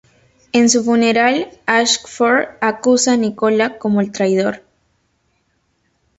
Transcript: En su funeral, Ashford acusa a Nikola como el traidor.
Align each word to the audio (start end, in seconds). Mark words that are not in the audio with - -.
En 0.51 0.67
su 0.67 0.83
funeral, 0.83 1.51
Ashford 1.67 2.55
acusa 2.59 3.13
a 3.13 3.17
Nikola 3.17 3.77
como 3.77 4.01
el 4.01 4.11
traidor. 4.11 4.63